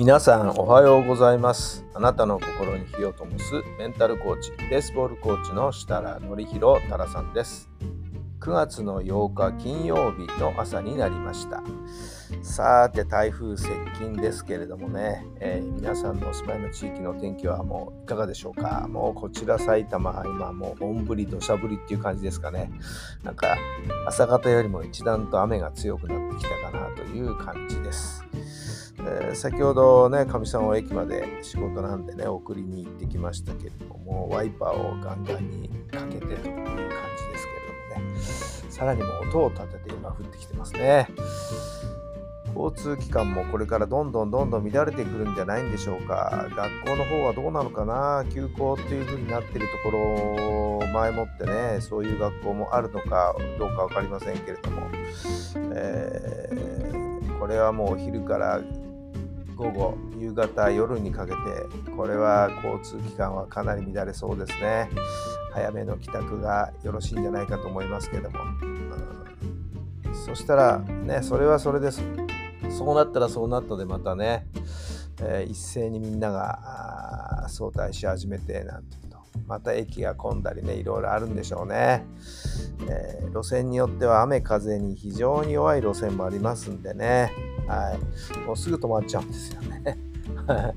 [0.00, 1.84] 皆さんおはようございます。
[1.92, 7.68] あなたの心に火を灯すメンタルコーチ、ベースボールコーチの設楽典弘太良さんです。
[8.40, 11.62] 9月の8日金曜日の朝になりました。
[12.42, 13.68] さて台風接
[13.98, 18.86] 近ですけれどもね、えー皆さんのお住まいの地域の天気はもういかがでしょうか？
[18.88, 22.70] もうこちら埼玉今もう本降り土砂降りっていう感じですかね
[23.22, 23.56] なんか
[24.06, 28.24] 朝方よりも一段と雨が強くなってきたかなという感じです。
[29.00, 37.39] えー先ほどねかみさんを駅まで仕事なんでね送りに行ってきましたけれどもワイパーをガンガンにかけてという感じです
[38.68, 41.08] さらにも音を立てて今降ってきてますね。
[42.54, 46.48] 交通機関もこれからどんどんどんどん乱れてくるんじゃないんでしょうか。
[46.50, 48.24] 学校の方はどうなのかな。
[48.32, 54.88] 休校っていう風になってるところを前もってねそういう学校もあるのかどうか分かりませんけれども、
[55.74, 56.80] えー
[57.40, 58.60] これはもう昼から
[59.60, 61.38] 午後夕方夜にかけて
[61.94, 64.88] これは交通機関はかなり乱れそうですね。
[65.52, 68.38] 早めの帰宅がよろしいんじゃないかと思いますけども、
[70.26, 72.02] そしたらねそれはそれです。
[72.70, 74.46] そうなったらそうなったでまたね、
[75.20, 79.09] えー一斉にみんなが早退し始めてなんて。
[79.46, 82.04] また駅が混んだりねいろいろあるんでしょうね、
[82.88, 87.30] えー路線によっては雨風に非常に弱い路線もありますんでね。
[87.68, 87.96] は
[88.34, 89.96] い、もうすぐ止まっちゃうんですよね。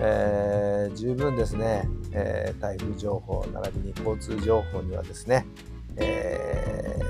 [0.00, 5.44] えー十分ですね、えー台風情報並びに交通情報にはですね、
[5.96, 7.00] え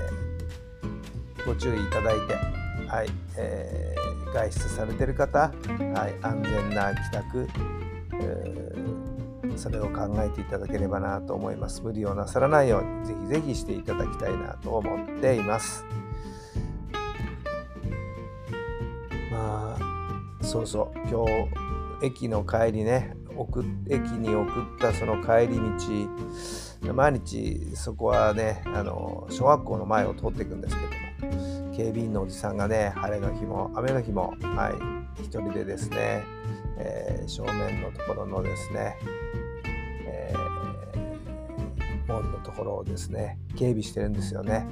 [1.43, 2.35] ーご注意いただいて、
[2.89, 3.09] はい。
[3.37, 3.99] えー
[4.33, 7.49] 外出されてる方、はい、安全な帰宅、
[8.21, 8.48] え
[9.59, 11.83] それを考えていただければなと思います。
[11.83, 15.85] 無理をなさらないようにぜひぜひしていただきたいなと思っています。
[19.33, 21.27] まあそうそう今
[22.01, 25.61] 日駅の帰りね送っ駅に送ったその帰り
[26.83, 30.77] 道毎日そこはねあの小学校の前を通っていくんです
[31.21, 36.25] けども警備員のおじさんがね晴れの日も雨の日もはい一人でですね、
[36.79, 38.97] えー正面のところのですね、
[42.39, 43.39] のところをですね。
[43.57, 44.67] 警備してるんですよね。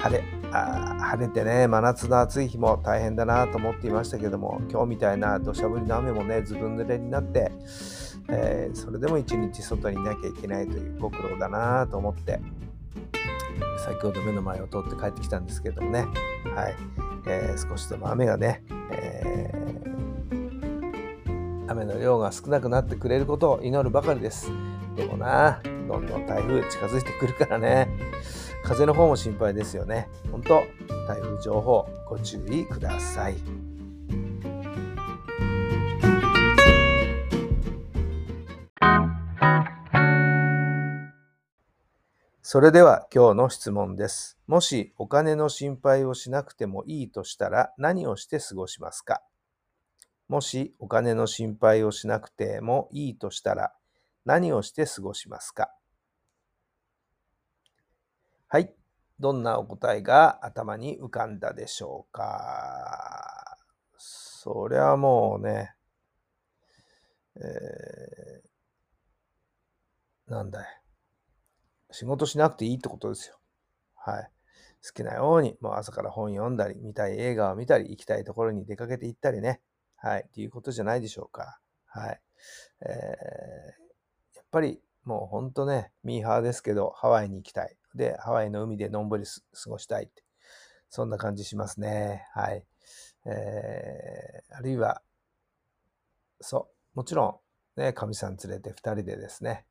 [0.00, 7.50] 晴れあ晴れてね真夏の暑い日も大変だなと思っていましたけども今日みたいな土砂降りの雨もねずぶ濡れになって、
[8.28, 12.40] えーそれでも一日外にいなきゃいけないというご苦労だなと思って
[13.84, 16.06] 先ほど目の前を通って帰ってきたんですけどもね、
[16.54, 16.74] はい。
[17.26, 19.84] えー少しでも雨がね、えー
[21.66, 24.50] 雨の量が少なくなってくれることを祈るばかりです。
[24.96, 25.60] でもな、
[25.94, 27.88] どんどん台風近づいてくるからね、
[28.64, 30.08] 風の方も心配ですよね。
[30.32, 30.64] 本当、
[31.06, 33.36] 台風情報ご注意ください。
[42.42, 44.36] それでは今日の質問です。
[44.48, 49.22] もしお金の心配をしなくてもいいとしたら何をして過ごしますか？
[50.28, 53.72] もしお金の心配をしなくてもいいとしたら
[54.24, 55.70] 何をして過ごしますか？
[58.54, 58.72] はい。
[59.18, 63.58] どんなお答えが頭に浮かんだでしょうか？
[63.98, 65.74] そりゃもうね、
[67.34, 70.66] えーなんだい。
[71.90, 73.40] 仕事しなくていいってことですよ。
[73.96, 74.30] はい。
[74.86, 79.62] 好きなように、もう朝から本読んだり、見たい映画を見たり、行きたいところに出かけて行ったりね。
[79.96, 80.26] はい。
[80.28, 81.58] っていうことじゃないでしょうか。
[81.86, 82.20] はい。
[82.82, 83.84] えー
[84.36, 87.76] やっぱりもうほんとね、ミーハーですけど、ハワイに行きたい。
[87.94, 90.24] で、ハワイの海でのんぼり過ごしたいって。
[90.88, 92.26] そんな感じしますね。
[92.34, 92.64] はい。
[93.26, 95.02] えーあるいは、
[96.40, 97.40] そう、もちろ
[97.76, 99.66] ん、ね、かみさん連れて2人でですね、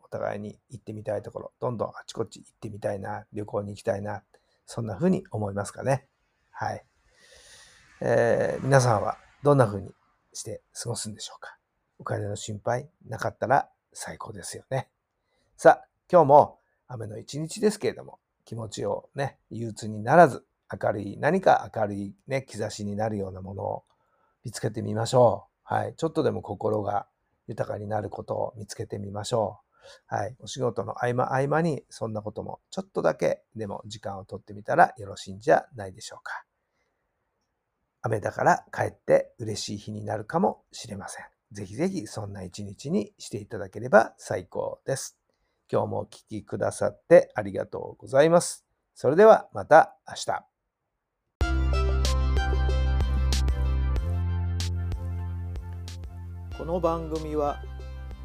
[0.00, 4.22] お互いに行ってみたいところ、どんどんあちこち行ってみたいな、旅行に行きたいな、
[4.64, 6.06] そんな風に思いますかね。
[6.50, 6.84] はい。
[8.00, 9.92] えー皆さんはどんな風に
[10.32, 11.58] して過ごすんでしょうか。
[11.98, 14.88] お金の心配なかったら最高ですよね。
[15.56, 16.58] さあ、今日も
[16.88, 23.84] 雨の一日ですけれども、気持ちをね、憂鬱にならず、明るい、何か明るいね、兆しになるようなものを
[24.44, 25.74] 見つけてみましょう。
[25.74, 25.94] はい。
[25.96, 27.06] ちょっとでも心が
[27.46, 29.60] 豊かになることを見つけてみましょ
[30.10, 30.14] う。
[30.14, 30.36] はい。
[30.40, 36.44] お仕事の合間合間にそんなこともちょっとだけでも時間をとってみたらよろしいんじゃないでしょうか。
[38.02, 41.31] 雨だから帰って嬉しい日になるかもしれません。
[41.52, 45.18] ぜひぜひそんな一日にしていただければ最高です。
[45.70, 48.64] 今日もお聴きくださってありがとうございます。
[48.94, 50.44] それではまた明日。
[56.56, 57.62] この番組は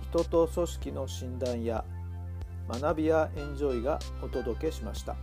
[0.09, 1.83] 人と組織の診断や
[2.69, 5.17] 学びやエンジョイがお届けしました。